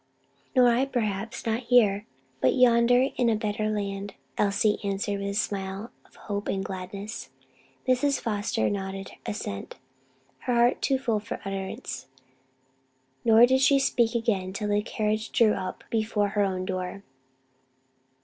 "Nor 0.55 0.69
I, 0.69 0.85
perhaps; 0.85 1.45
not 1.45 1.59
here, 1.65 2.07
but 2.39 2.55
yonder 2.55 3.09
in 3.17 3.27
the 3.27 3.35
better 3.35 3.69
land," 3.69 4.15
Elsie 4.35 4.79
answered 4.83 5.19
with 5.19 5.27
a 5.29 5.33
smile 5.35 5.91
of 6.07 6.15
hope 6.15 6.47
and 6.47 6.65
gladness. 6.65 7.29
Mrs. 7.87 8.19
Foster 8.19 8.67
nodded 8.67 9.11
assent; 9.27 9.75
her 10.39 10.55
heart 10.55 10.81
too 10.81 10.97
full 10.97 11.19
for 11.19 11.39
utterance, 11.45 12.07
nor 13.23 13.45
did 13.45 13.61
she 13.61 13.77
speak 13.77 14.15
again 14.15 14.53
till 14.53 14.69
the 14.69 14.81
carriage 14.81 15.31
drew 15.31 15.53
up 15.53 15.83
before 15.91 16.29
her 16.29 16.41
own 16.41 16.65
door. 16.65 17.03